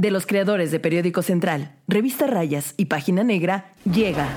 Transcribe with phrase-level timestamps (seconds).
[0.00, 4.28] de los creadores de Periódico Central, Revista Rayas y Página Negra, llega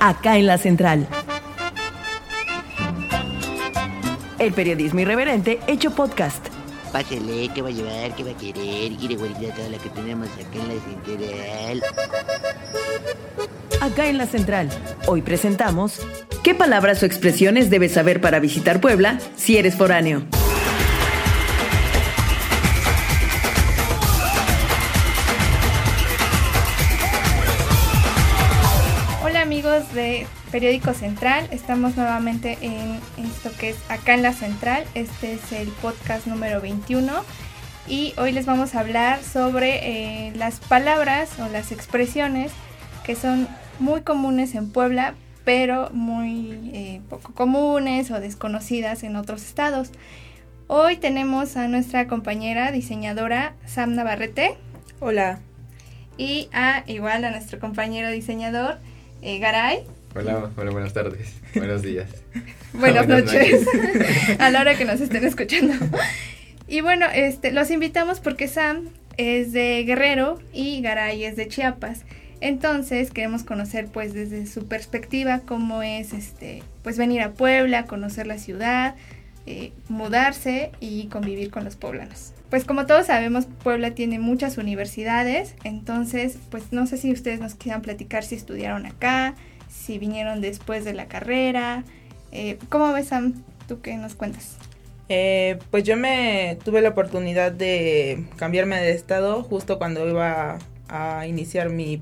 [0.00, 1.06] acá en la Central.
[4.38, 6.44] El periodismo irreverente hecho podcast.
[6.92, 8.14] Pásele, ¿qué va a llevar?
[8.16, 8.92] ¿Qué va a querer?
[8.96, 11.82] Quiere guardar toda la que tenemos acá en la central.
[13.80, 14.68] Acá en la Central.
[15.06, 16.00] Hoy presentamos
[16.42, 20.22] ¿Qué palabras o expresiones debes saber para visitar Puebla si eres foráneo?
[30.50, 35.68] Periódico Central, estamos nuevamente en esto que es acá en la Central, este es el
[35.68, 37.12] podcast número 21
[37.86, 42.50] y hoy les vamos a hablar sobre eh, las palabras o las expresiones
[43.04, 43.46] que son
[43.78, 49.90] muy comunes en Puebla, pero muy eh, poco comunes o desconocidas en otros estados.
[50.66, 54.56] Hoy tenemos a nuestra compañera diseñadora Sam Navarrete.
[54.98, 55.38] Hola.
[56.18, 58.78] Y a igual a nuestro compañero diseñador
[59.22, 59.84] eh, Garay.
[60.12, 62.10] Hola, hola, buenas tardes, buenos días.
[62.72, 63.64] Buenas, noches.
[64.40, 65.74] a la hora que nos estén escuchando.
[66.66, 72.02] y bueno, este, los invitamos porque Sam es de Guerrero y Garay es de Chiapas.
[72.40, 78.26] Entonces queremos conocer pues desde su perspectiva cómo es este pues venir a Puebla, conocer
[78.26, 78.96] la ciudad,
[79.46, 82.32] eh, mudarse y convivir con los poblanos.
[82.48, 87.54] Pues como todos sabemos, Puebla tiene muchas universidades, entonces pues no sé si ustedes nos
[87.54, 89.36] quieran platicar si estudiaron acá,
[89.90, 91.82] si vinieron después de la carrera.
[92.30, 93.42] Eh, ¿Cómo ves Sam?
[93.66, 94.56] ¿Tú qué nos cuentas?
[95.08, 101.26] Eh, pues yo me tuve la oportunidad de cambiarme de estado justo cuando iba a
[101.26, 102.00] iniciar mi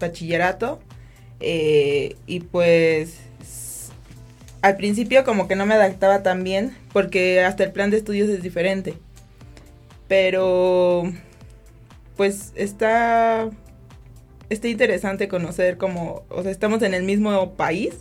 [0.00, 0.80] bachillerato.
[1.40, 3.90] Eh, y pues
[4.62, 8.30] al principio como que no me adaptaba tan bien porque hasta el plan de estudios
[8.30, 8.94] es diferente.
[10.08, 11.02] Pero
[12.16, 13.50] pues está
[14.50, 17.94] está interesante conocer como, o sea, estamos en el mismo país,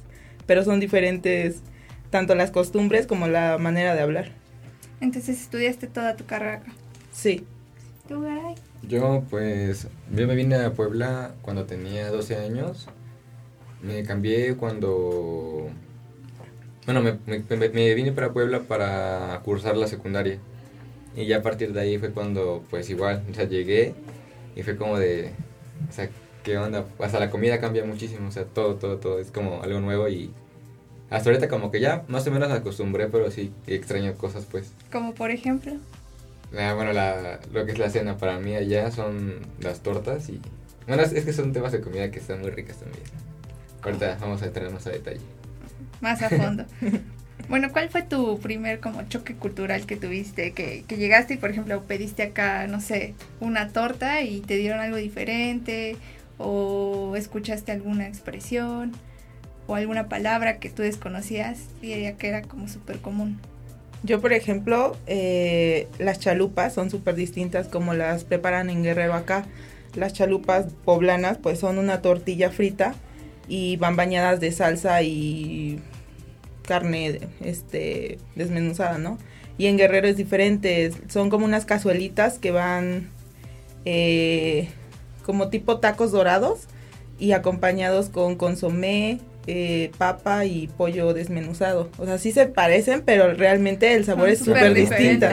[0.45, 1.61] pero son diferentes
[2.09, 4.31] tanto las costumbres como la manera de hablar.
[5.00, 6.62] Entonces estudiaste toda tu carrera
[7.13, 7.46] Sí.
[8.07, 8.56] ¿Tú, Garay?
[8.81, 12.88] Yo pues, yo me vine a Puebla cuando tenía 12 años.
[13.81, 15.69] Me cambié cuando...
[16.85, 17.19] Bueno, me,
[17.57, 20.40] me, vine para Puebla para cursar la secundaria.
[21.16, 23.94] Y ya a partir de ahí fue cuando, pues igual, o sea, llegué
[24.56, 25.31] y fue como de,
[25.88, 26.09] o sea,
[26.44, 26.85] ¿qué onda?
[27.00, 30.31] Hasta la comida cambia muchísimo, o sea, todo, todo, todo, es como algo nuevo y
[31.09, 34.73] hasta ahorita como que ya más o menos acostumbré, pero sí extraño cosas, pues.
[34.91, 35.73] Como por ejemplo.
[36.57, 40.39] Ah, bueno, la, lo que es la cena para mí allá son las tortas y...
[40.88, 43.03] Bueno, es, que son temas de comida que están muy ricas también.
[43.83, 45.21] Ahorita vamos a entrar más a detalle.
[46.01, 46.66] Más a fondo.
[47.50, 50.53] bueno, ¿cuál fue tu primer como choque cultural que tuviste?
[50.53, 54.79] Que, que llegaste y, por ejemplo, pediste acá, no sé, una torta y te dieron
[54.79, 55.95] algo diferente
[56.39, 58.94] o escuchaste alguna expresión
[59.67, 63.39] o alguna palabra que tú desconocías y que era como súper común.
[64.01, 69.45] Yo, por ejemplo, eh, las chalupas son súper distintas como las preparan en Guerrero acá.
[69.94, 72.95] Las chalupas poblanas pues son una tortilla frita
[73.47, 75.81] y van bañadas de salsa y
[76.66, 79.17] carne este desmenuzada, ¿no?
[79.57, 83.09] Y en Guerrero es diferente, son como unas cazuelitas que van
[83.83, 84.69] eh,
[85.29, 86.62] como tipo tacos dorados
[87.19, 91.88] y acompañados con consomé, eh, papa y pollo desmenuzado.
[92.00, 95.28] O sea, sí se parecen, pero realmente el sabor es súper distinto.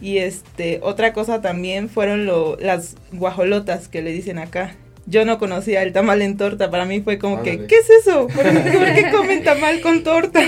[0.00, 4.74] Y este, otra cosa también fueron lo, las guajolotas que le dicen acá.
[5.06, 8.26] Yo no conocía el tamal en torta, para mí fue como que, ¿qué es eso?
[8.26, 10.40] ¿Por qué, comen tamal con torta?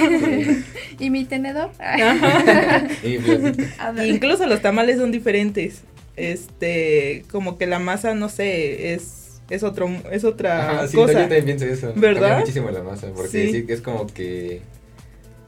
[0.98, 1.70] ¿Y mi tenedor?
[4.04, 5.84] Incluso los tamales son diferentes.
[6.16, 9.20] Este, como que la masa, no sé, es
[9.50, 11.12] es otro es otra sí, cosa.
[11.12, 11.92] yo también pienso eso.
[11.96, 12.20] ¿Verdad?
[12.20, 13.66] Cambia muchísimo la masa, porque sí.
[13.68, 14.62] es como que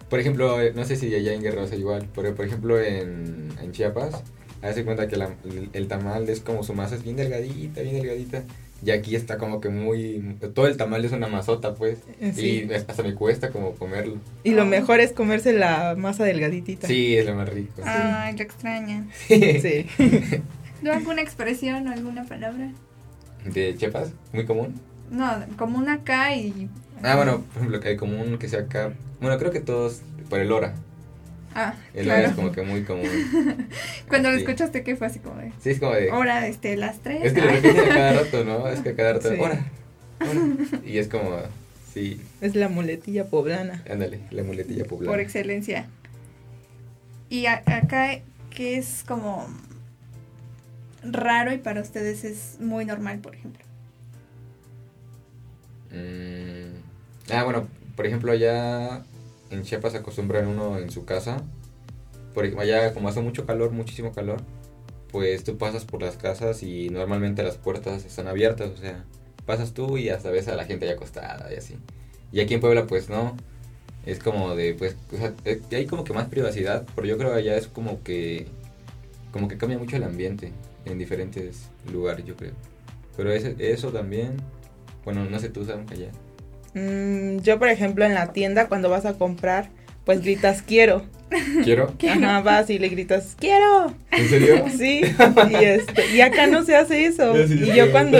[0.08, 3.72] por ejemplo, no sé si allá en Guerrero es igual, pero por ejemplo en, en
[3.72, 4.22] Chiapas,
[4.62, 5.16] hace cuenta que
[5.72, 8.44] el, tamal es como su masa es bien delgadita, bien delgadita.
[8.84, 10.36] Y aquí está como que muy...
[10.54, 11.98] Todo el tamal es una masota, pues.
[12.20, 14.18] Y hasta me cuesta como comerlo.
[14.44, 16.86] Y lo mejor es comerse la masa delgaditita.
[16.86, 17.80] Sí, es lo más rico.
[17.84, 19.08] Ay, lo extraña.
[19.28, 19.86] Sí.
[20.82, 22.70] ¿No alguna expresión o alguna palabra?
[23.52, 24.74] de Chiapas, muy común.
[25.10, 26.68] No, común acá y...
[27.02, 28.92] Ah, bueno, por ejemplo, que hay común que sea acá.
[29.20, 30.74] Bueno, creo que todos por el hora.
[31.54, 33.06] Ah, el hora es como que muy común.
[34.08, 35.52] Cuando lo escuchaste, ¿qué fue así como de?
[35.60, 36.10] Sí, es como de...
[36.10, 37.24] Hora, este, las tres.
[37.24, 38.68] Es que lo repiten a cada rato, ¿no?
[38.68, 39.64] Es que a cada rato, hora,
[40.84, 41.38] Y es como,
[41.94, 42.20] sí.
[42.40, 43.82] Es la muletilla poblana.
[43.90, 45.12] Ándale, la muletilla poblana.
[45.12, 45.86] Por excelencia.
[47.30, 48.20] Y acá,
[48.50, 49.46] ¿qué es como
[51.02, 53.64] raro y para ustedes es muy normal, por ejemplo?
[55.90, 59.04] Mm, ah, bueno, por ejemplo, allá
[59.50, 61.42] en Chiapas acostumbran uno en su casa,
[62.34, 64.42] por ejemplo, allá como hace mucho calor, muchísimo calor,
[65.10, 69.04] pues tú pasas por las casas y normalmente las puertas están abiertas, o sea,
[69.46, 71.76] pasas tú y hasta ves a la gente ya acostada y así.
[72.32, 73.36] Y aquí en Puebla pues no,
[74.04, 77.32] es como de, pues, o sea, eh, hay como que más privacidad, pero yo creo
[77.32, 78.46] que allá es como que,
[79.32, 80.52] como que cambia mucho el ambiente
[80.86, 82.52] en diferentes lugares, yo creo.
[83.16, 84.36] Pero ese, eso también,
[85.04, 86.10] bueno, no sé tú, Sam, allá.
[86.74, 89.70] Mm, yo, por ejemplo, en la tienda, cuando vas a comprar,
[90.04, 91.04] pues gritas quiero.
[91.64, 91.92] ¿Quiero?
[92.08, 93.92] Ajá, vas y le gritas quiero.
[94.12, 94.64] ¿En serio?
[94.76, 95.00] Sí,
[95.50, 97.34] y, este, y acá no se hace eso.
[97.46, 98.18] Sí Y yo cuando...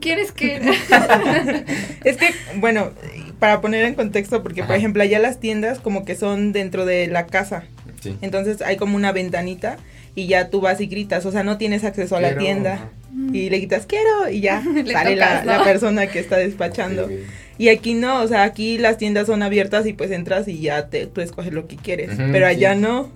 [0.00, 0.60] ¿Quieres que...?
[2.04, 2.92] Es que, bueno,
[3.38, 7.08] para poner en contexto, porque por ejemplo allá las tiendas como que son dentro de
[7.08, 7.64] la casa.
[8.00, 8.16] Sí.
[8.22, 9.76] Entonces hay como una ventanita
[10.16, 12.90] y ya tú vas y gritas, o sea, no tienes acceso a la tienda.
[13.32, 17.06] Y le gritas, quiero, y ya Le sale la, la persona que está despachando.
[17.08, 17.20] Sí.
[17.58, 20.88] Y aquí no, o sea, aquí las tiendas son abiertas y pues entras y ya
[20.88, 22.10] te, tú escoges lo que quieres.
[22.16, 22.80] Pero allá sí.
[22.80, 23.10] no.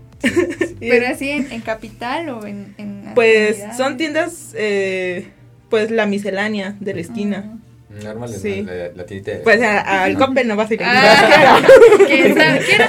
[0.78, 2.74] ¿Pero así en, en capital o en...?
[3.14, 5.28] Pues son tiendas, eh,
[5.68, 7.58] pues la misceláneas de la esquina.
[8.04, 8.62] Normal, Sí.
[8.62, 9.04] la, la
[9.42, 11.60] Pues a- al Coppel no vas a ir a Ah.
[12.06, 12.36] ¿Quieres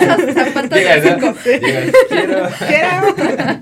[0.01, 1.15] esos zapatos Llegas, de ¿no?
[1.19, 1.37] cinco?
[1.43, 2.49] Llegas, quiero.
[2.67, 3.61] Quiero.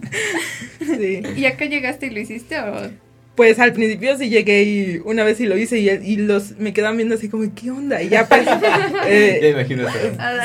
[0.99, 1.21] Sí.
[1.37, 2.89] ¿Y acá llegaste y lo hiciste o...?
[3.35, 6.73] Pues al principio sí llegué y una vez sí lo hice y, y los me
[6.73, 8.01] quedaban viendo así como, ¿qué onda?
[8.01, 9.97] Y ya pues, Ya eh, imagino eso.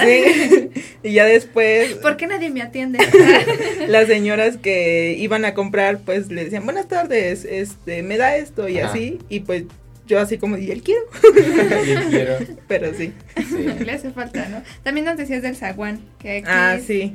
[0.05, 0.71] sí.
[1.03, 3.01] Y ya después ¿Por qué nadie me atiende?
[3.89, 8.69] las señoras que iban a comprar pues le decían, buenas tardes, este, me da esto
[8.69, 8.91] y Ajá.
[8.93, 9.19] así.
[9.29, 9.65] Y pues
[10.07, 11.01] yo así como, y él quiero,
[12.69, 13.13] pero sí.
[13.37, 13.57] Sí.
[13.85, 14.63] Le hace falta, ¿no?
[14.83, 17.15] También nos decías del zaguán, que aquí Ah, es- sí.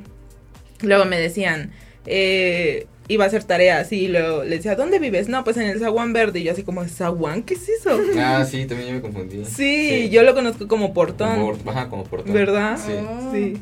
[0.82, 1.72] Luego me decían,
[2.06, 5.28] eh, iba a hacer tareas y luego le decía, ¿dónde vives?
[5.28, 6.40] No, pues en el zaguán verde.
[6.40, 7.44] Y yo así como, ¿zaguán?
[7.44, 8.00] ¿Qué es eso?
[8.18, 9.44] Ah, sí, también yo me confundí.
[9.46, 11.36] Sí, yo lo conozco como portón.
[11.58, 12.34] Como Ajá, como portón.
[12.34, 12.78] ¿Verdad?
[12.78, 12.94] Sí.
[12.98, 13.32] Oh.
[13.34, 13.58] Sí.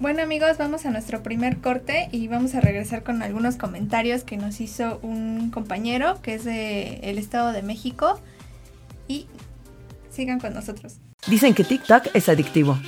[0.00, 4.36] Bueno amigos, vamos a nuestro primer corte y vamos a regresar con algunos comentarios que
[4.36, 8.20] nos hizo un compañero que es de el Estado de México
[9.08, 9.26] y
[10.10, 10.96] sigan con nosotros.
[11.26, 12.78] Dicen que TikTok es adictivo.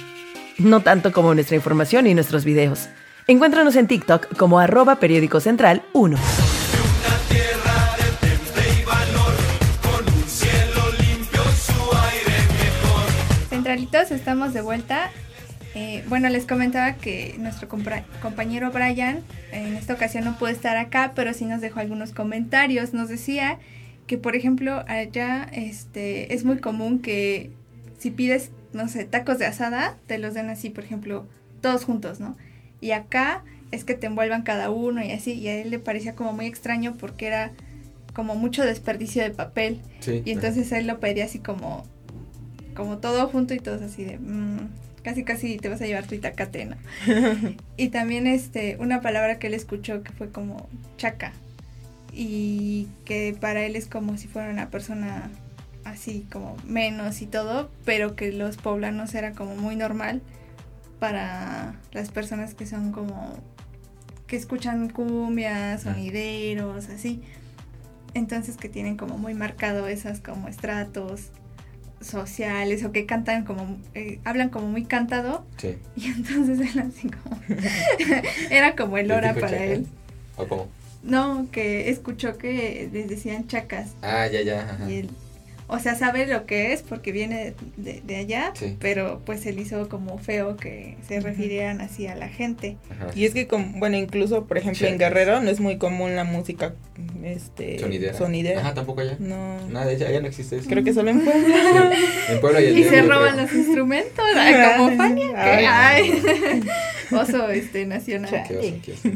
[0.59, 2.89] No tanto como nuestra información y nuestros videos.
[3.27, 6.17] Encuéntranos en TikTok como arroba periódico central 1.
[13.51, 15.11] Centralitos, estamos de vuelta.
[15.75, 19.23] Eh, bueno, les comentaba que nuestro compañero Brian
[19.53, 22.95] en esta ocasión no pudo estar acá, pero sí nos dejó algunos comentarios.
[22.95, 23.59] Nos decía
[24.07, 27.51] que, por ejemplo, allá este, es muy común que
[27.99, 31.27] si pides, no sé, tacos de asada, te los den así, por ejemplo,
[31.61, 32.37] todos juntos, ¿no?
[32.81, 33.43] Y acá
[33.73, 36.47] es que te envuelvan cada uno y así, y a él le parecía como muy
[36.47, 37.53] extraño porque era
[38.15, 39.81] como mucho desperdicio de papel.
[40.01, 40.23] Sí.
[40.25, 41.85] Y entonces él lo pedía así como,
[42.75, 44.69] como todo junto y todos así de, mm,
[45.03, 46.77] casi casi te vas a llevar tu itacate, ¿no?
[47.77, 51.33] y también este, una palabra que él escuchó que fue como chaca.
[52.19, 55.31] Y que para él es como si fuera una persona
[55.85, 60.23] así como menos y todo, pero que los poblanos era como muy normal
[60.99, 63.35] para las personas que son como
[64.27, 67.23] que escuchan cumbias, sonideros, así.
[68.15, 71.29] Entonces que tienen como muy marcado esas como estratos
[72.01, 75.77] sociales o que cantan como, eh, hablan como muy cantado Sí.
[75.97, 77.39] y entonces él así como,
[78.51, 79.69] era como el hora para chacal?
[79.69, 79.87] él.
[80.37, 80.69] ¿O cómo?
[81.07, 84.61] No, que escuchó que les decían chacas Ah, ya, ya.
[84.71, 84.91] Ajá.
[84.91, 85.11] y él,
[85.69, 88.77] o sea, sabe lo que es porque viene de, de allá, Sí.
[88.79, 92.77] pero pues él hizo como feo que se refirieran así a la gente.
[92.91, 93.07] Ajá.
[93.17, 94.97] Y es que, como, bueno, incluso, por ejemplo, en.
[94.99, 96.75] Guerrero no es muy común la música
[97.25, 98.15] este, Sonidera.
[98.15, 98.61] sonidera.
[98.61, 99.17] Ajá, tampoco allá.
[99.19, 100.69] No, Nada, de hecho, allá no existe eso.
[100.69, 101.91] creo que solo en Puebla.
[101.97, 102.33] Sí.
[102.33, 103.43] En Puebla y el Y se roban creo.
[103.47, 105.65] los instrumentos, ay, como Fania, Ay.
[105.69, 106.63] ay,
[107.13, 108.45] oso este nacional.
[108.47, 109.09] Qué oso, qué oso.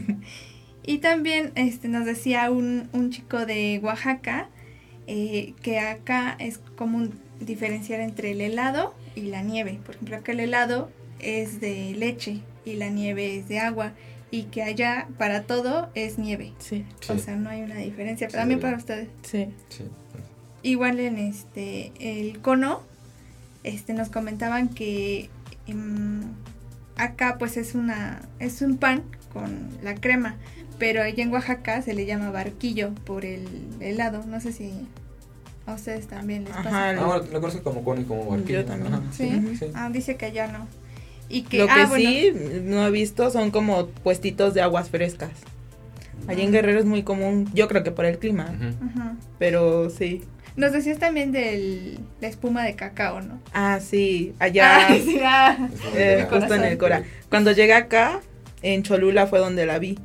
[0.85, 4.49] Y también este, nos decía un, un chico de Oaxaca
[5.07, 9.79] eh, que acá es común diferenciar entre el helado y la nieve.
[9.85, 13.93] Por ejemplo, acá el helado es de leche y la nieve es de agua.
[14.33, 16.53] Y que allá para todo es nieve.
[16.59, 18.29] Sí, O sea, no hay una diferencia.
[18.29, 19.09] Sí, Pero también para ustedes.
[19.23, 19.49] sí.
[19.69, 19.85] Sí.
[20.63, 22.83] Igual en este el cono,
[23.65, 25.31] este nos comentaban que
[25.67, 26.21] em,
[26.97, 30.37] acá pues es una es un pan con la crema,
[30.81, 33.47] pero allá en Oaxaca se le llama barquillo por el
[33.79, 34.25] helado.
[34.27, 34.73] No sé si
[35.67, 36.69] a ustedes también les pasa.
[36.69, 38.63] Ajá, Ah, bueno, lo conozco como cono y como barquillo.
[38.63, 38.95] Yo también.
[38.95, 39.03] Ajá.
[39.13, 39.57] ¿Sí?
[39.59, 39.67] Sí.
[39.75, 40.67] Ah, dice que allá no.
[41.29, 42.33] Y que Lo que ah, bueno, sí
[42.65, 45.31] no he visto son como puestitos de aguas frescas.
[46.27, 48.53] Allá en Guerrero es muy común, yo creo que por el clima.
[48.91, 49.15] Ajá.
[49.39, 50.23] pero sí.
[50.57, 53.39] Nos decías también de la espuma de cacao, ¿no?
[53.53, 55.57] Ah, sí, allá Ay, sí, ah.
[55.57, 57.05] Como eh, justo en el Cora.
[57.29, 58.21] Cuando llegué acá,
[58.63, 59.99] en Cholula fue donde la vi.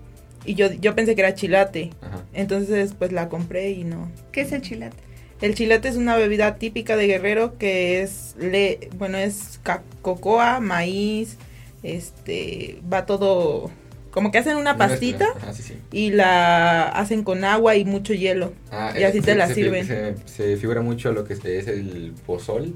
[0.45, 1.91] Y yo, yo pensé que era chilate.
[2.01, 2.23] Ajá.
[2.33, 4.11] Entonces, pues la compré y no.
[4.31, 4.97] ¿Qué es el chilate?
[5.41, 10.59] El chilate es una bebida típica de Guerrero que es, le, bueno, es ca- cocoa,
[10.61, 11.37] maíz,
[11.83, 13.69] este, va todo,
[14.11, 15.75] como que hacen una pastita Ajá, sí, sí.
[15.91, 18.53] y la hacen con agua y mucho hielo.
[18.71, 19.85] Ah, Y así eh, te se- la se- sirven.
[19.85, 22.73] Se, se figura mucho lo que es, es el pozol.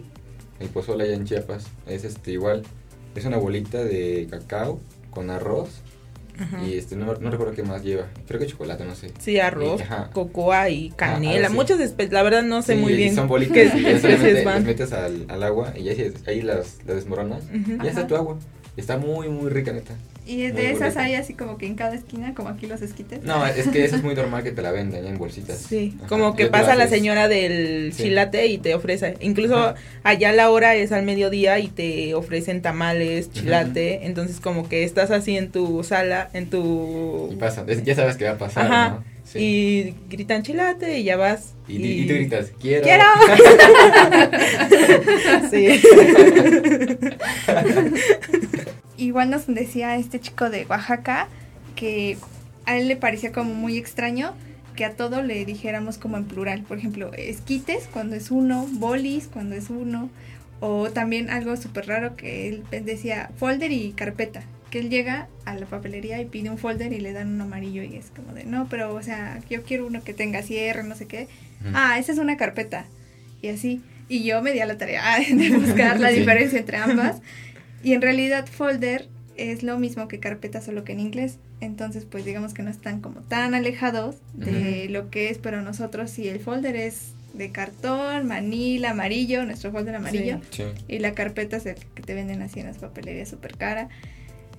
[0.59, 1.65] El pozol allá en Chiapas.
[1.87, 2.63] Es este igual.
[3.15, 4.79] Es una bolita de cacao
[5.11, 5.69] con arroz.
[6.39, 6.63] Ajá.
[6.65, 8.05] Y este no, no recuerdo qué más lleva.
[8.27, 9.11] Creo que chocolate, no sé.
[9.19, 13.13] Sí, arroz, Y- cocoa y canela, muchas especies, la verdad no sé Sí, muy bien
[13.15, 14.55] Son bolitas qué especies van.
[14.55, 15.91] las metes al, al agua y ya
[16.27, 17.43] ahí las, las desmoronas.
[17.53, 18.37] Y ya está tu agua.
[18.77, 19.93] Está muy, muy rica, neta.
[20.29, 21.01] Y de Muy esas bonita.
[21.03, 23.23] hay así como que en cada esquina, como aquí los esquites.
[23.23, 25.57] No, es que eso es muy normal que te la venden ya en bolsitas.
[25.57, 26.07] Sí, Ajá.
[26.07, 28.03] como que pasa la señora del Sí.
[28.03, 29.15] chilate y te ofrece.
[29.21, 29.75] Incluso Ajá.
[30.03, 34.05] allá la hora es al mediodía y te ofrecen tamales, chilate.
[34.05, 37.29] Entonces como que estás así en tu sala, en tu...
[37.31, 38.89] Y pasa, es- ya sabes qué va a pasar, Ajá.
[38.89, 39.03] ¿no?
[39.23, 39.39] Sí.
[39.39, 41.53] Y gritan chilate y ya vas.
[41.67, 42.83] Y, y tú gritas, quiero.
[42.83, 43.03] ¡Quiero!
[45.51, 45.79] sí.
[48.99, 51.27] Igual nos decía este chico de Oaxaca
[51.75, 52.17] que
[52.65, 54.33] a él le parecía como muy extraño
[54.75, 56.61] que a todo le dijéramos como en plural.
[56.63, 60.09] Por ejemplo, esquites cuando es uno, bolis cuando es uno.
[60.61, 64.43] O también algo súper raro que él decía folder y carpeta.
[64.69, 67.81] Que él llega a la papelería y pide un folder y le dan un amarillo
[67.83, 70.95] y es como de, no, pero o sea, yo quiero uno que tenga cierre, no
[70.95, 71.27] sé qué.
[71.73, 72.85] Ah, esa es una carpeta.
[73.41, 73.81] Y así.
[74.09, 76.19] Y yo me di a la tarea de buscar la Sí.
[76.19, 77.21] diferencia entre ambas.
[77.83, 79.07] Y en realidad folder
[79.37, 81.37] es lo mismo que carpeta, solo que en inglés.
[81.61, 86.09] Entonces, pues digamos que no están como tan alejados de lo que es, pero nosotros
[86.11, 90.39] sí, el folder es de cartón, manila, amarillo, nuestro folder amarillo.
[90.51, 93.87] Sí, Y la carpeta es el que te venden así en las papelerías súper cara.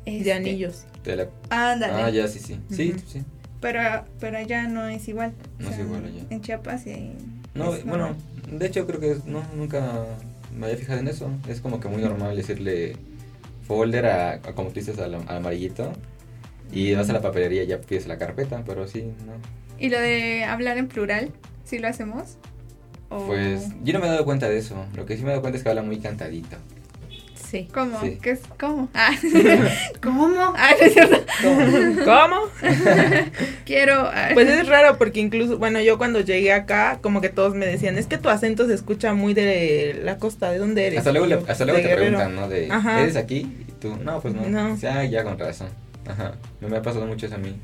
[0.06, 0.84] De Este, anillos.
[1.02, 2.02] te la- Ándale.
[2.02, 2.58] Ah, ya, sí, sí.
[2.70, 3.22] Sí, sí.
[3.60, 3.80] Pero,
[4.18, 5.32] pero allá no es igual.
[5.58, 6.22] No es igual allá.
[6.30, 7.12] En Chiapas y...
[7.54, 8.16] No, bueno, normal.
[8.58, 10.06] de hecho creo que es- no, nunca
[10.56, 11.30] me había fijado en eso.
[11.48, 12.96] Es como que muy normal decirle
[13.70, 15.92] folder a, a como tú dices, al, al amarillito.
[16.72, 19.32] Y vas a la papelería y ya pides la carpeta, pero sí, no.
[19.78, 21.30] ¿Y lo de hablar en plural?
[21.64, 22.36] ¿Sí lo hacemos?
[23.10, 24.74] ¿O Pues yo no me he dado cuenta de eso.
[24.96, 26.56] Lo que sí me he dado cuenta es que habla muy cantadito.
[27.50, 27.68] Sí.
[27.74, 28.00] ¿Cómo?
[28.00, 28.18] Sí.
[28.22, 28.40] ¿Qué es?
[28.58, 28.88] ¿Cómo?
[28.94, 29.10] Ah.
[30.02, 30.28] ¿Cómo?
[30.56, 31.16] Ah, no es cierto.
[32.04, 32.42] ¿Cómo?
[33.64, 34.08] Quiero...
[34.12, 34.30] ah.
[34.34, 37.98] Pues es raro porque incluso, bueno, yo cuando llegué acá, como que todos me decían,
[37.98, 40.98] es que tu acento se escucha muy de la costa, ¿de dónde eres?
[41.00, 42.18] Hasta luego, le- hasta luego "De te Guerrero".
[42.18, 42.48] preguntan, ¿no?
[42.48, 43.02] De, Ajá.
[43.02, 43.38] ¿eres aquí?
[43.68, 44.42] Y tú, no, pues no.
[44.48, 44.74] No.
[44.74, 45.68] Dice, Ah, ya con razón.
[46.08, 46.32] Ajá.
[46.60, 47.56] Me, me ha pasado mucho eso a mí.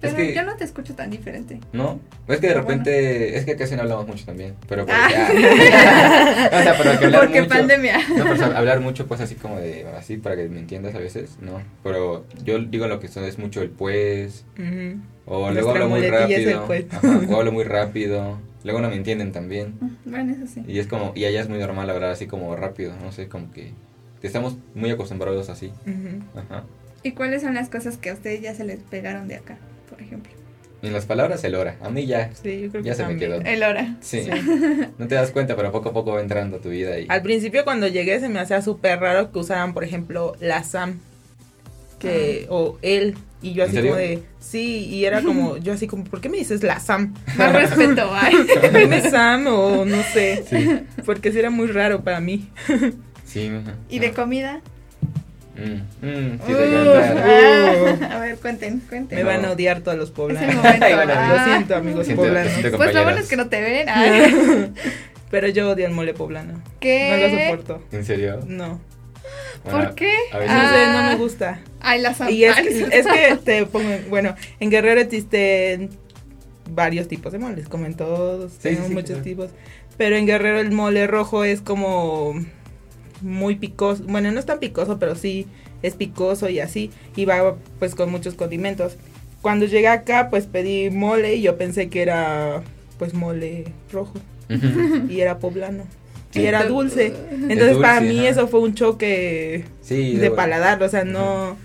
[0.00, 1.58] Pero es que, yo no te escucho tan diferente.
[1.72, 1.98] ¿No?
[2.28, 5.08] Es que de Pero repente, es que casi no hablamos mucho también, pero por Ah.
[5.10, 5.28] ya.
[6.58, 7.54] o sea, pero que hablar Porque mucho.
[7.54, 7.98] pandemia.
[8.08, 10.94] No, pero o sea, hablar mucho pues así como de, así para que me entiendas
[10.94, 11.60] a veces, no.
[11.82, 15.00] Pero yo digo lo que son es mucho el pues, Ujú.
[15.26, 16.84] o Nuestra luego hablo muy rápido, pues.
[16.92, 19.74] ajá, o hablo muy rápido, luego no me entienden también.
[19.80, 20.62] Mm, Bueno, eso sí.
[20.68, 23.50] Y es como, y allá es muy normal hablar así como rápido, no sé, como
[23.52, 23.72] que
[24.22, 25.72] estamos muy acostumbrados así.
[25.86, 26.38] Ujú.
[26.38, 26.64] Ajá.
[27.02, 29.56] ¿Y cuáles son las cosas que a ustedes ya se les pegaron de acá,
[29.98, 30.32] por ejemplo?
[30.80, 33.04] Y en las palabras el hora, a mí ya, Sí, yo creo Ya que se
[33.06, 33.40] me quedó.
[33.40, 33.96] El hora.
[34.00, 34.22] sí.
[34.22, 34.30] Sí.
[34.96, 37.06] No te das cuenta, pero poco a poco va entrando a tu vida y...
[37.08, 41.00] Al principio cuando llegué se me hacía súper raro que usaran, por ejemplo, la Sam.
[41.98, 43.16] Que, o él.
[43.42, 46.28] Y yo ¿En así como de, sí, y era como, yo así como, ¿por qué
[46.28, 47.12] me dices la Sam?
[47.36, 48.34] Más respeto, ay.
[48.72, 50.44] Dime Sam o no sé.
[50.48, 52.48] Sí, Porque sí era muy raro para mí.
[53.24, 53.48] sí.
[53.48, 53.74] ajá.
[53.90, 54.60] ¿Y de comida?
[55.58, 56.56] Mm, mm, sí, Uh,
[58.02, 59.18] ah, a ver, cuenten, cuenten.
[59.18, 60.54] Me van a odiar todos los Es el poblanos.
[60.56, 60.84] momento.
[60.86, 61.34] Ay, bueno, ah.
[61.36, 62.52] Lo siento, amigos Siento- poblanos.
[62.52, 63.88] siento Pues lo bueno es que no te ven.
[63.92, 64.72] ay.
[65.30, 66.62] Pero yo odio el mole poblano.
[66.80, 67.10] ¿Qué?
[67.10, 67.82] No lo soporto.
[67.92, 68.40] ¿En serio?
[68.46, 68.80] No.
[69.64, 70.12] Bueno, ¿Por qué?
[70.32, 70.54] A veces...
[70.56, 71.00] No sé, Ah.
[71.02, 71.60] no me gusta.
[71.80, 75.90] Ay, la Y es, es que te pongo, bueno, en Guerrero existen
[76.70, 79.22] varios tipos de moles, como en todos, Sí, tenemos sí, muchos claro.
[79.24, 79.50] tipos.
[79.96, 82.34] Pero en Guerrero el mole rojo es como
[83.22, 85.46] muy picoso, bueno, no es tan picoso, pero sí
[85.82, 88.96] es picoso y así, y va pues con muchos condimentos.
[89.42, 92.62] Cuando llegué acá, pues pedí mole y yo pensé que era
[92.98, 94.14] pues mole rojo
[95.08, 95.84] y era poblano.
[96.34, 97.06] Y era dulce.
[97.06, 97.14] Es
[97.48, 98.28] Entonces para mí ajá.
[98.28, 101.56] eso fue un choque Sí, de paladar, o sea, no...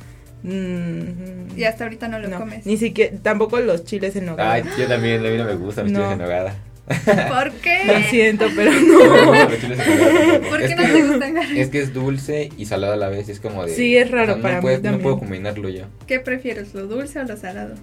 [0.43, 2.65] mm, Y hasta ahorita no lo no, comes.
[2.65, 4.53] Ni siquiera, tampoco los chiles en nogada.
[4.53, 5.99] Ay, yo también, a mí no me gustan los No.
[5.99, 6.55] chiles en nogada.
[7.05, 8.05] ¿Por Lo qué?
[8.09, 8.99] siento, pero No.
[10.49, 11.37] ¿Por Es qué no que- te gustan?
[11.55, 13.73] Es que es dulce y salado a la vez, es como de...
[13.73, 14.93] Sí, es raro o sea, para no mí también.
[14.95, 15.85] No puedo combinarlo yo.
[16.07, 17.75] ¿Qué prefieres, lo dulce o lo salado?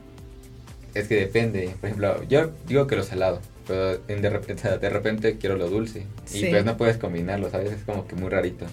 [0.92, 1.70] es que depende.
[1.80, 5.68] Por ejemplo, yo digo que lo salado, pero en de, repente, de repente quiero lo
[5.68, 6.02] dulce.
[6.24, 6.46] Sí.
[6.46, 7.70] Y pues no puedes combinarlo, ¿sabes?
[7.72, 8.66] Es como que muy rarito.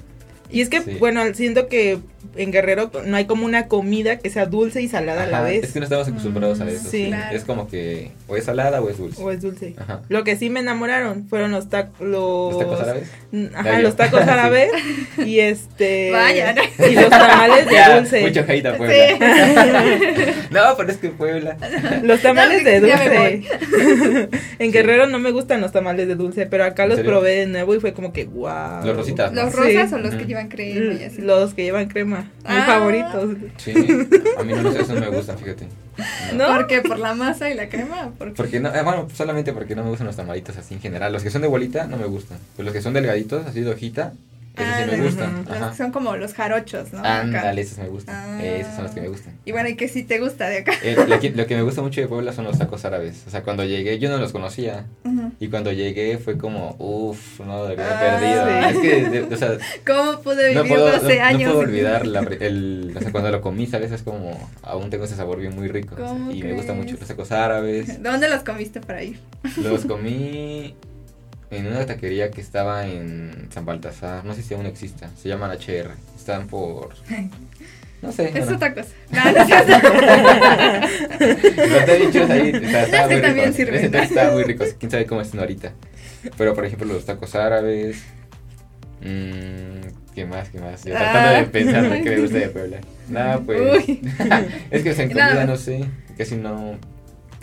[0.49, 0.95] Y es que, Sí.
[0.99, 1.99] bueno, siento que
[2.35, 5.63] en Guerrero no hay como una comida que sea dulce y salada a la vez.
[5.63, 6.83] Es que no estamos acostumbrados a eso.
[6.89, 6.89] sí.
[6.89, 7.07] sí.
[7.07, 7.35] Claro.
[7.35, 9.21] Es como que o es salada o es dulce.
[9.21, 9.73] O es dulce.
[9.77, 10.01] Ajá.
[10.09, 11.99] Lo que sí me enamoraron fueron los tacos.
[12.07, 13.09] Los, ¿Los tacos árabes?
[13.55, 14.71] Ajá, los tacos árabes.
[15.25, 16.11] y este.
[16.11, 16.61] Vaya, ¿no?
[16.85, 18.21] Y los tamales de Ya, dulce.
[18.21, 18.95] Mucho hate a Puebla.
[20.51, 21.57] no, pero es que Puebla.
[22.03, 23.41] Los tamales de dulce.
[24.59, 27.11] en Guerrero no me gustan los tamales de dulce, pero acá ¿En los serio?
[27.11, 28.85] probé de nuevo y fue como que wow.
[28.85, 29.31] Los rositas.
[29.31, 29.43] ¿no?
[29.43, 29.59] ¿Los Sí.
[29.59, 31.21] rosas o los que llevan crema y así?
[31.21, 32.16] Los que llevan crema.
[32.19, 32.63] Mis Ah.
[32.65, 33.37] favoritos.
[33.57, 33.71] Sí,
[34.39, 35.67] a mí no, esos no me gustan, fíjate.
[36.35, 36.47] ¿No?
[36.47, 36.81] ¿Por qué?
[36.81, 38.11] ¿Por la masa y la crema?
[38.35, 41.11] Porque no, eh, bueno, solamente porque no me gustan los tamalitos así en general.
[41.13, 42.37] Los que son de bolita no me gustan.
[42.55, 44.13] Pues los que son delgaditos, así de hojita,
[44.57, 45.45] esos Ah, sí me gustan.
[45.45, 45.69] Los Ajá.
[45.71, 47.03] que son como los jarochos, ¿no?
[47.03, 48.15] Ándale, esos me gustan.
[48.15, 48.43] Ah.
[48.43, 49.33] Esos son los que me gustan.
[49.45, 50.73] Y bueno, ¿y qué sí te gusta de acá?
[50.83, 53.23] Eh, lo, que, lo que me gusta mucho de Puebla son los tacos árabes.
[53.27, 54.85] O sea, cuando llegué, yo no los conocía.
[55.39, 58.81] Y cuando llegué fue como, uff, no, de verdad Ah, perdido.
[58.81, 58.87] sí.
[58.87, 61.51] Es que, de- o sea, ¿Cómo pude no vivir puedo, 12 no- no años?
[61.53, 63.91] puedo sin- olvidar la, el, o sea, cuando lo comí, ¿sabes?
[63.91, 65.95] Es como, aún tengo ese sabor bien muy rico.
[65.95, 68.01] o sea, ¿Cómo y me gustan mucho los tacos árabes.
[68.01, 69.19] ¿Dónde los comiste para ir?
[69.61, 70.75] Los comí
[71.51, 74.23] en una taquería que estaba en San Baltasar.
[74.25, 75.09] No sé si aún exista.
[75.21, 75.91] Se llaman HR.
[76.17, 76.89] Están por.
[77.99, 78.29] No sé.
[78.37, 78.89] Es otra cosa.
[79.09, 79.23] No,
[81.85, 83.57] te he dicho, ahí, estaba Ese muy también rico.
[83.57, 83.97] sirve, Ese ¿no?
[84.03, 84.65] estaba muy rico.
[84.79, 85.71] Quién sabe cómo están ahorita.
[86.37, 88.03] Pero por ejemplo, los tacos árabes.
[89.01, 89.81] Mmm,
[90.13, 90.49] ¿Qué más?
[90.49, 90.83] ¿Qué más?
[90.83, 90.99] Yo Ah.
[90.99, 92.77] tratando de pensar que me gusta de Puebla.
[93.09, 93.83] Nada, pues.
[94.71, 95.85] Es que o sea, en comida no sé.
[96.17, 96.77] Casi no.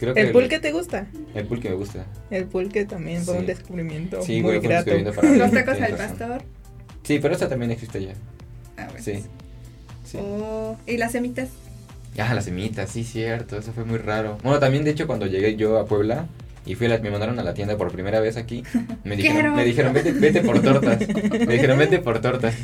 [0.05, 0.21] Creo que.
[0.21, 1.07] ¿El pulque te gusta?
[1.35, 2.07] El pulque me gusta.
[2.31, 3.41] El pulque también fue Sí.
[3.41, 4.91] un descubrimiento Sí, muy güey, fue un grato.
[4.91, 5.35] descubrimiento para.
[5.37, 6.43] Los tacos al pastor.
[7.03, 8.13] Sí, pero esa también existe ya.
[8.77, 9.03] Ah, bueno.
[9.05, 9.23] Sí.
[10.05, 10.19] Sí.
[10.21, 11.49] Oh, ¿Y las semitas?
[12.19, 14.39] Ah, las semitas, sí, cierto, eso fue muy raro.
[14.43, 16.27] Bueno, también de hecho cuando llegué yo a Puebla
[16.65, 18.63] y fui a la- me mandaron a la tienda por primera vez aquí,
[19.05, 19.55] me dijeron, Quiero.
[19.57, 21.01] me dijeron vete, vete por tortas.
[21.47, 22.55] Me dijeron vete por tortas.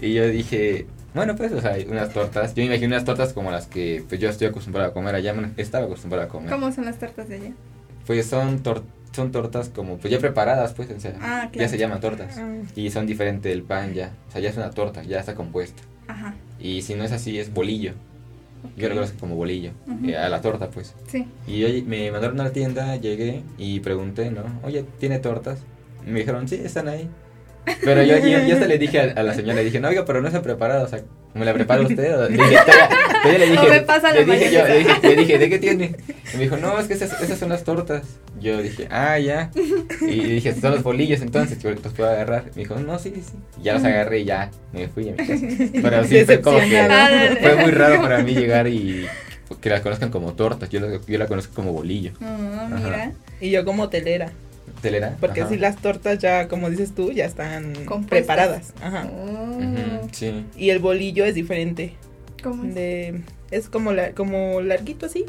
[0.00, 2.54] Y yo dije, bueno, pues, o sea, unas tortas.
[2.54, 5.34] Yo me imaginé unas tortas como las que pues yo estoy acostumbrado a comer allá,
[5.56, 6.50] estaba acostumbrado a comer.
[6.50, 7.52] ¿Cómo son las tortas de allá?
[8.06, 11.78] Pues son tor- son tortas como pues ya preparadas, pues, o sea, Ah, ya se
[11.78, 12.36] llaman tortas.
[12.38, 15.34] Ah, Y son diferente el pan ya, o sea, ya es una torta, ya está
[15.34, 15.82] compuesta.
[16.06, 17.92] Ajá, Y si no es así, es bolillo.
[18.76, 19.70] Yo lo conozco como bolillo.
[20.04, 20.94] Eh, a la torta, pues.
[21.06, 21.26] sí.
[21.46, 24.42] Y yo me mandaron a la tienda, llegué y pregunté, ¿no?
[24.62, 25.60] Oye, ¿tiene tortas?
[26.06, 27.08] Y me dijeron, sí, están ahí.
[27.82, 30.04] Pero yo, yo, yo hasta le dije a, a la señora, le dije, no, oiga,
[30.04, 31.00] pero no se han preparado, o sea,
[31.34, 32.18] ¿me la prepara usted?
[32.18, 32.88] O- Le dije, "Todavía-
[33.22, 35.58] todavía le dije, me pasa la le dije, yo, le dije, le dije, ¿de qué
[35.58, 35.94] tiene?
[36.32, 38.02] Y me dijo, no, es que esas, esas son las tortas.
[38.40, 39.50] Yo dije, ah, ya.
[40.02, 42.44] Y dije, son los bolillos entonces, que los puedo agarrar.
[42.54, 43.32] Me dijo, no, sí, sí.
[43.60, 45.46] Y ya los agarré y ya, me fui a mi casa.
[45.82, 47.36] Pero sí, fue como que, Decepcionado.
[47.40, 49.06] fue muy raro para mí llegar y
[49.60, 50.68] que las conozcan como tortas.
[50.68, 52.12] Yo la, yo la conozco como bolillo.
[52.22, 53.12] Oh, mira.
[53.40, 54.30] Y yo como telera.
[54.82, 55.16] ¿Telera?
[55.20, 55.50] Porque Ajá.
[55.50, 58.08] si las tortas ya, como dices tú, ya están Compuestas.
[58.08, 58.72] preparadas.
[58.80, 59.06] Ajá.
[59.12, 60.44] Oh, sí.
[60.56, 61.94] Y el bolillo es diferente.
[62.42, 62.74] ¿Cómo es?
[62.74, 65.24] De, es como la, como larguito así.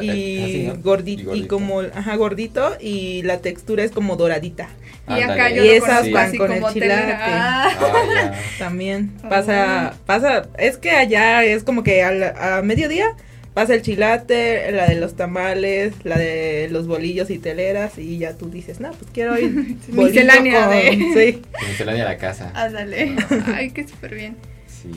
[0.00, 0.76] Y, así, ¿no?
[0.82, 4.68] gordito, y como, ajá, gordito y la textura es como doradita.
[5.06, 7.12] Y acá yo Y lo esas van así con el chilate.
[7.12, 7.68] Ah.
[7.78, 8.32] Ah.
[8.58, 9.28] También Oh.
[9.28, 13.08] pasa, pasa, es que allá es como que al- a, mediodía
[13.54, 18.36] pasa el chilate, la de los tamales, la de los bolillos y teleras y ya
[18.36, 20.90] tú dices, no, pues quiero ir Miscelánea con- de-
[21.32, 21.42] sí.
[21.68, 22.50] Miscelánea a la casa.
[22.54, 23.14] Ándale.
[23.54, 24.36] Ay, qué súper bien.
[24.66, 24.90] Sí.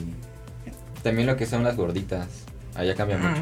[1.02, 2.26] También lo que son las gorditas.
[2.74, 3.40] Allá cambia mucho.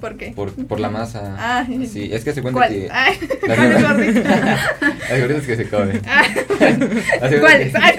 [0.00, 0.08] Ah.
[0.08, 0.32] ¿Por qué?
[0.32, 1.36] Por, por la masa.
[1.38, 1.66] Ah.
[1.86, 2.70] Sí, es que se cuenta ¿Cuál?
[2.70, 2.88] que.
[2.90, 5.00] Ay, Las ¿cuál es gorditas, gordita?
[5.10, 6.02] las gorditas que se comen.
[6.06, 6.22] Ah,
[7.20, 7.74] Las gorditas ¿Cuáles?
[7.74, 7.94] Ay,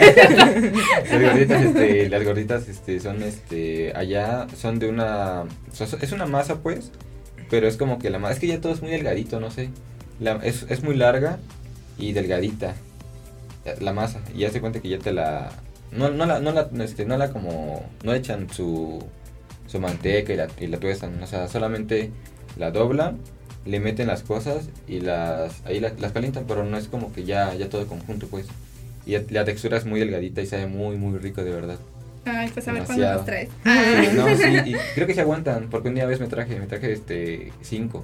[1.11, 5.43] Las gorditas, este, las gorditas, este, son, este, allá son de una,
[6.01, 6.91] es una masa, pues,
[7.49, 9.69] pero es como que la masa, es que ya todo es muy delgadito, no sé,
[10.19, 11.37] la, es, es muy larga
[11.97, 12.75] y delgadita,
[13.65, 15.51] eh, la masa, y ya se cuenta que ya te la,
[15.91, 19.03] no, no la, no la, este, no la como, no echan su,
[19.71, 22.11] su manteca y la, y la tuestan, o sea, solamente
[22.57, 23.17] la doblan,
[23.65, 27.23] le meten las cosas y las, ahí la- las calientan, pero no es como que
[27.23, 28.47] ya, ya todo conjunto, pues.
[29.05, 31.77] Y la textura es muy delgadita y sabe muy, muy rico, de verdad.
[32.25, 33.49] Ay, pues a ver cuándo nos traes.
[33.63, 36.67] Sí, no, sí, y creo que se aguantan, porque un día vez me traje, me
[36.67, 38.03] traje este, cinco,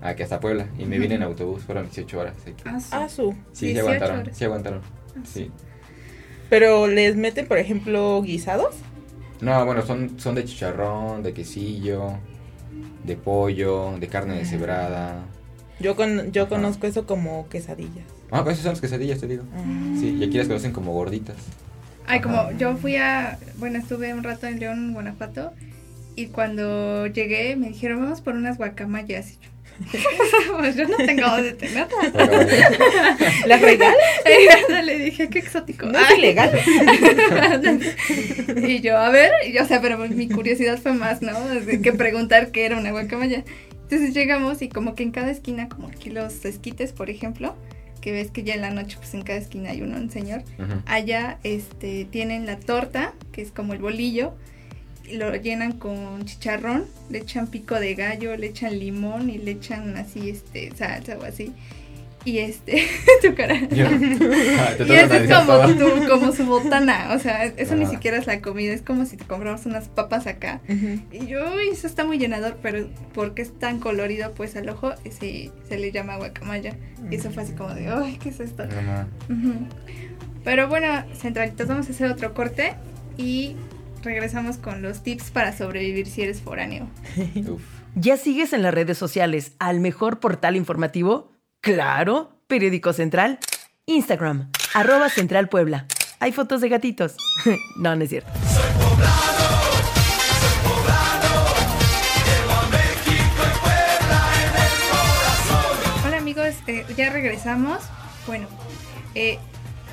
[0.00, 2.34] aquí hasta Puebla, y me vine en autobús, fueron 18 horas.
[2.42, 2.78] así que- Ah.
[2.90, 3.32] Ah, su.
[3.52, 4.36] Sí, se 18 aguantaron, horas.
[4.36, 4.80] sí aguantaron,
[5.16, 5.50] Ah, sí.
[6.50, 8.74] Pero les meten, por ejemplo, guisados.
[9.44, 12.14] No, bueno, son, son de chicharrón, de quesillo,
[13.04, 15.26] de pollo, de carne deshebrada.
[15.78, 16.50] Yo con, yo Ajá.
[16.50, 18.06] conozco eso como quesadillas.
[18.30, 19.44] Ah, pues esas son las quesadillas, te digo.
[19.54, 19.96] Ah.
[20.00, 21.36] Sí, y aquí las conocen como gorditas.
[22.06, 25.52] Ay, como yo fui a, bueno, estuve un rato en León, Guanajuato,
[26.16, 29.32] y cuando llegué me dijeron, vamos por unas guacamayas.
[29.32, 29.50] Y yo,
[30.58, 31.96] pues yo no tengo dónde tenerla.
[33.46, 33.96] ¿Las regalas?
[34.84, 35.86] le dije, qué exótico.
[35.86, 36.18] No es Ay.
[36.18, 36.60] ilegal.
[38.68, 41.38] y yo, a ver, y, o sea, pero mi curiosidad fue más, ¿no?
[41.48, 43.44] De que preguntar qué era una guacamaya.
[43.82, 47.54] Entonces llegamos y como que en cada esquina, como aquí los esquites, por ejemplo,
[48.00, 50.42] que ves que ya en la noche, pues en cada esquina hay uno, un señor.
[50.86, 54.34] Allá, este, tienen la torta, que es como el bolillo,
[55.12, 59.96] lo llenan con chicharrón, le echan pico de gallo, le echan limón y le echan
[59.96, 61.52] así, este, salsa o así.
[62.26, 62.86] Y este,
[63.22, 63.60] tu cara.
[63.68, 67.82] Yo- Ah, te Y eso es como, tu, como su botana, o sea, eso ni
[67.84, 67.92] Ajá.
[67.92, 70.62] siquiera es la comida, es como si te compramos unas papas acá.
[71.12, 74.94] Y yo, uy, eso está muy llenador, pero porque es tan colorido, pues al ojo
[75.10, 76.74] se, se le llama guacamaya.
[77.10, 78.64] Y eso fue así como de, ay, ¿qué es esto?
[80.44, 82.74] Pero bueno, centralitos, vamos a hacer otro corte
[83.16, 83.54] y
[84.04, 86.88] regresamos con los tips para sobrevivir si eres foráneo.
[87.48, 87.62] Uf.
[87.96, 91.30] ¿Ya sigues en las redes sociales al mejor portal informativo?
[91.60, 93.38] Claro, Periódico Central.
[93.86, 95.86] Instagram, arroba Central Puebla.
[96.18, 97.16] Hay fotos de gatitos.
[97.76, 98.30] no, no es cierto.
[106.04, 107.78] Hola amigos, eh, ya regresamos.
[108.26, 108.48] Bueno,
[109.14, 109.38] eh,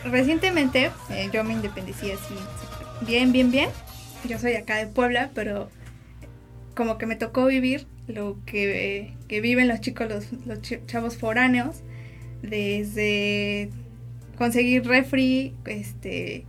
[0.06, 2.36] recientemente eh, yo me independicié así,
[3.02, 3.70] bien, bien, bien.
[4.28, 5.70] Yo soy acá de Puebla, pero
[6.76, 10.08] como que me tocó vivir lo que, que viven los chicos,
[10.46, 11.82] los, chavos foráneos,
[12.42, 13.70] desde
[14.38, 16.46] conseguir refri, este,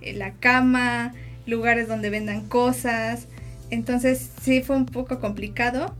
[0.00, 1.14] eh, la cama,
[1.46, 3.28] lugares donde vendan cosas.
[3.70, 5.94] Entonces sí fue un poco complicado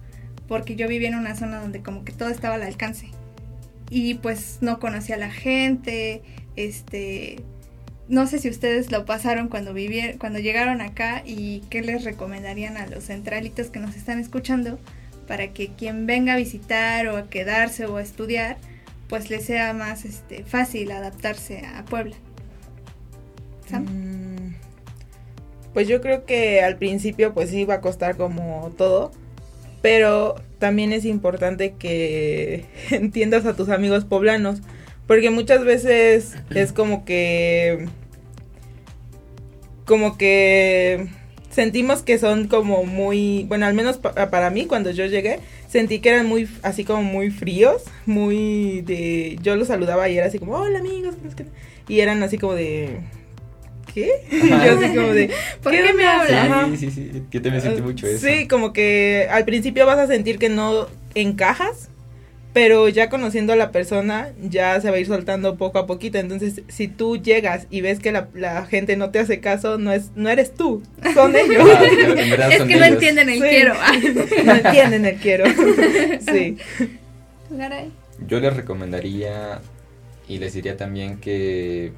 [0.48, 3.08] porque yo vivía en una zona donde como que todo estaba al alcance.
[3.90, 6.22] Y pues no conocía a la gente,
[6.56, 7.42] este
[8.12, 12.76] no sé si ustedes lo pasaron cuando vivieron, cuando llegaron acá y qué les recomendarían
[12.76, 14.78] a los centralitos que nos están escuchando
[15.26, 18.58] para que quien venga a visitar o a quedarse o a estudiar,
[19.08, 22.14] pues les sea más este fácil adaptarse a Puebla.
[23.70, 23.84] Sam.
[23.84, 24.56] Mm,
[25.72, 29.10] Pues yo creo que al principio pues sí va a costar como todo,
[29.80, 34.60] pero también es importante que entiendas a tus amigos poblanos,
[35.06, 37.88] porque muchas veces es como que
[39.84, 41.06] como que
[41.50, 45.98] sentimos que son como muy, bueno, al menos pa- para mí cuando yo llegué, sentí
[46.00, 50.38] que eran muy, así como muy fríos, muy de, yo los saludaba y era así
[50.38, 51.44] como, hola amigos, no sé qué",
[51.88, 53.00] y eran así como de,
[53.92, 54.10] ¿qué?
[54.30, 55.30] Y yo así como de,
[55.62, 56.50] ¿Por qué me hablas?
[56.50, 56.68] Ajá.
[56.70, 57.22] Sí, sí, sí.
[57.30, 58.26] Yo también sentí mucho eso.
[58.26, 61.90] Sí, como que al principio vas a sentir que no encajas,
[62.52, 66.18] pero ya conociendo a la persona ya se va a ir soltando poco a poquito.
[66.18, 69.92] Entonces, si tú llegas y ves que la, la gente no te hace caso, no
[69.92, 70.82] es no eres tú,
[71.14, 71.66] son ellos.
[71.66, 73.40] Ah, Es son que no entienden el Sí.
[73.40, 73.74] quiero.
[74.44, 75.44] no entienden el quiero.
[76.32, 76.58] sí.
[78.26, 79.60] Yo les recomendaría
[80.28, 81.92] y les diría también que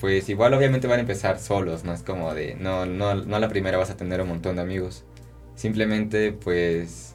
[0.00, 3.38] pues igual obviamente van a empezar solos, no es como de no no no a
[3.38, 5.04] la primera vas a tener un montón de amigos.
[5.54, 7.14] Simplemente pues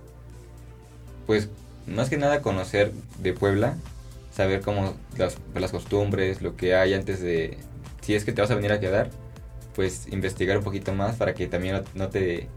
[1.26, 1.50] pues
[1.88, 3.76] más que nada conocer de Puebla,
[4.32, 7.58] saber cómo las, las costumbres, lo que hay antes de
[8.02, 9.10] si es que te vas a venir a quedar,
[9.76, 12.48] pues investigar un poquito más para que también no, no te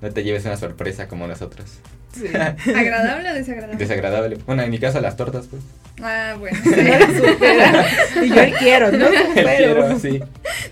[0.00, 1.78] no te lleves una sorpresa como nosotros.
[2.12, 2.26] sí.
[2.28, 3.76] ¿Agradable o desagradable?
[3.76, 4.36] Desagradable.
[4.46, 5.62] Bueno, en mi caso las tortas, pues.
[6.02, 6.58] Ah, bueno.
[6.64, 7.86] Supera.
[8.22, 9.56] y yo el quiero, no supero.
[9.56, 10.20] Quiero, sí.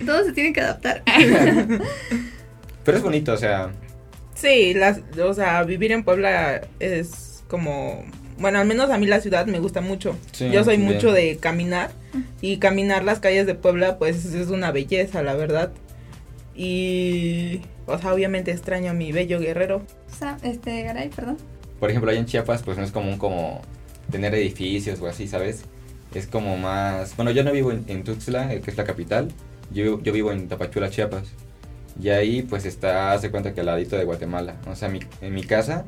[0.05, 1.03] Todos se tienen que adaptar.
[2.85, 3.70] Pero es bonito, o sea,
[4.35, 8.04] Sí, las, o sea, vivir en Puebla es como,
[8.38, 10.16] bueno, al menos a mí la ciudad me gusta mucho.
[10.33, 10.92] Sí, Yo soy bien.
[10.92, 11.90] mucho de caminar
[12.40, 15.72] y caminar las calles de Puebla pues es una belleza, la verdad.
[16.57, 19.83] Y, o sea, obviamente extraño a mi bello guerrero.
[20.18, 21.37] Sam, este, Garay, perdón.
[21.80, 23.61] por ejemplo, allá en Chiapas, pues no es común como
[24.11, 25.64] tener edificios o así, ¿sabes?
[26.14, 27.16] Es como más...
[27.16, 29.33] Bueno, yo no vivo en, en Tuxtla, eh, que es la capital.
[29.72, 31.24] Yo, yo vivo en Tapachula, Chiapas.
[32.00, 34.54] Y ahí pues está, hace cuenta que al ladito de Guatemala.
[34.70, 35.85] O sea, mi- en mi casa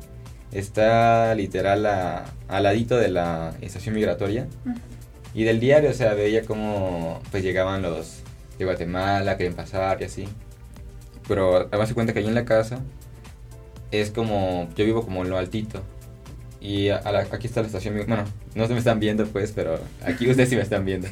[0.51, 4.47] está literal a- al ladito de la estación migratoria.
[5.33, 8.21] Y del diario, o sea, veía cómo pues llegaban los
[8.57, 10.27] de Guatemala, querían pasar y así.
[11.27, 12.79] Pero además se cuenta que allí en la casa
[13.91, 15.81] es como, yo vivo como en lo altito.
[16.59, 18.23] Y a- a la- aquí está la estación, bueno,
[18.55, 21.07] no se me están viendo pues, pero aquí ustedes sí me están viendo.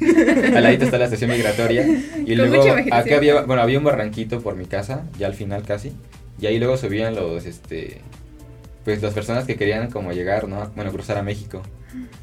[0.55, 1.85] Al ladito está la estación migratoria.
[1.85, 5.61] Y Con luego acá había, bueno, había un barranquito por mi casa, ya al final
[5.63, 5.91] casi.
[6.41, 8.01] Y ahí luego subían los, este,
[8.85, 10.71] pues las personas que querían como llegar, ¿no?
[10.75, 11.61] Bueno, cruzar a México.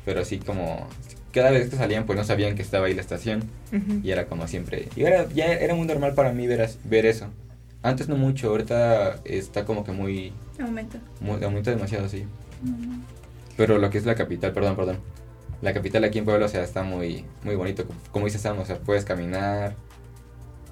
[0.05, 0.87] Pero así como,
[1.33, 3.42] cada vez que salían pues no sabían que estaba ahí la estación.
[4.03, 4.88] Y era como siempre.
[4.96, 7.27] Y ahora ya era muy normal para mí ver, ver eso.
[7.83, 10.33] Antes no mucho, ahorita está como que muy,
[11.20, 12.25] muy aumenta demasiado, sí.
[13.57, 14.98] Pero lo que es la capital, perdón, perdón.
[15.62, 17.85] La capital aquí en Puebla, o sea, está muy, muy bonito.
[18.12, 19.75] Como dice Sam, o sea, puedes caminar,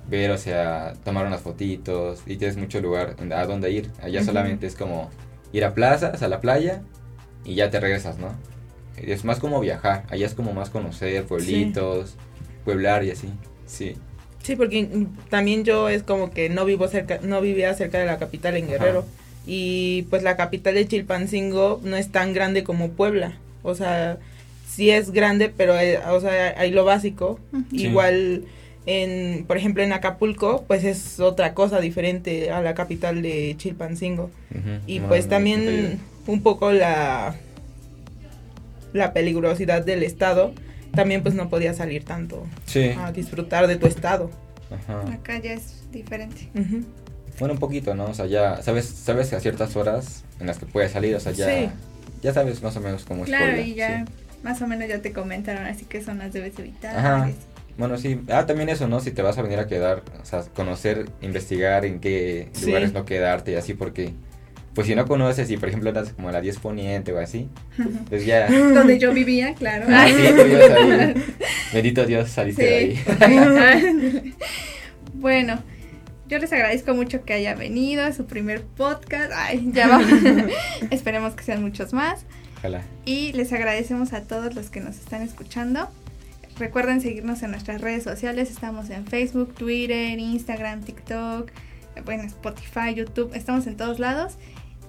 [0.08, 3.90] ver, o sea, tomar unas fotitos y tienes mucho lugar a dónde ir.
[4.00, 5.10] Allá solamente es como
[5.52, 6.82] ir a plazas, a la playa
[7.44, 8.34] y ya te regresas, ¿no?
[8.96, 10.04] Es más como viajar.
[10.10, 12.16] Allá es como más conocer pueblitos,
[12.64, 13.28] pueblar y así.
[13.66, 13.96] Sí.
[14.42, 18.18] Sí, porque también yo es como que no vivo cerca, no vivía cerca de la
[18.18, 19.04] capital en Guerrero.
[19.46, 23.38] Y pues la capital de Chilpancingo no es tan grande como Puebla.
[23.62, 24.18] O sea,
[24.68, 27.38] sí es grande, pero eh, o sea, hay lo básico.
[27.70, 27.86] Sí.
[27.86, 28.44] Igual
[28.86, 34.30] en, por ejemplo, en Acapulco, pues es otra cosa diferente a la capital de Chilpancingo.
[34.86, 37.34] Y No, pues no, no, también un poco la
[38.92, 40.52] la peligrosidad del estado,
[40.94, 42.90] también pues no podía salir tanto Sí.
[42.98, 44.30] a disfrutar de tu estado.
[44.70, 45.12] Ajá.
[45.12, 46.48] Acá ya es diferente.
[47.38, 48.06] Bueno, un poquito, ¿no?
[48.06, 51.32] O sea, ya sabes, sabes a ciertas horas en las que puedes salir, o sea,
[51.32, 51.68] ya, Sí.
[52.22, 54.12] ya sabes más o menos cómo es Claro, y ya sí.
[54.42, 56.96] más o menos ya te comentaron, así que zonas debes evitar.
[56.98, 57.28] Ajá.
[57.28, 57.38] y así.
[57.78, 58.20] Bueno, sí.
[58.28, 59.00] Ah, también eso, ¿no?
[59.00, 62.66] Si te vas a venir a quedar, o sea, conocer, investigar en qué Sí.
[62.66, 64.12] lugares no quedarte y así, porque,
[64.74, 67.48] pues si no conoces y, por ejemplo, andas como a la 10 poniente o así,
[68.08, 68.48] pues ya...
[68.74, 69.86] Donde yo vivía, claro.
[69.88, 71.14] Ah, sí, ahí.
[71.72, 74.34] Bendito Dios, saliste de ahí.
[75.14, 75.62] Bueno,
[76.28, 79.32] yo les agradezco mucho que haya venido a su primer podcast.
[79.34, 80.00] Ay, ya va.
[80.90, 82.24] Esperemos que sean muchos más.
[82.58, 82.82] Ojalá.
[83.04, 85.90] Y les agradecemos a todos los que nos están escuchando.
[86.60, 88.50] Recuerden seguirnos en nuestras redes sociales.
[88.50, 91.50] Estamos en Facebook, Twitter, Instagram, TikTok,
[92.04, 93.32] bueno, Spotify, YouTube.
[93.34, 94.34] Estamos en todos lados.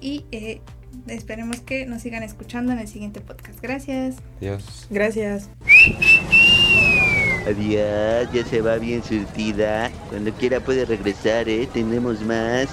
[0.02, 0.60] Y eh,
[1.08, 3.62] esperemos que nos sigan escuchando en el siguiente podcast.
[3.62, 4.18] Gracias.
[4.42, 4.88] Dios.
[4.90, 5.50] Gracias.
[7.48, 9.90] Adiós, ya se va bien surtida.
[10.10, 11.70] Cuando quiera puede regresar, ¿eh?
[11.74, 12.68] Tenemos más.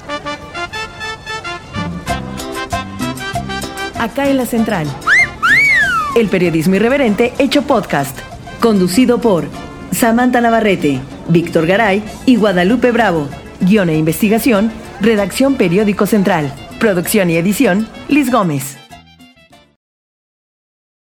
[4.00, 4.88] Acá en la Central.
[6.16, 8.27] El periodismo irreverente hecho podcast.
[8.60, 9.44] Conducido por
[9.92, 13.28] Samantha Navarrete, Víctor Garay y Guadalupe Bravo.
[13.60, 16.52] Guión e investigación, redacción Periódico Central.
[16.80, 18.87] Producción y edición, Liz Gómez.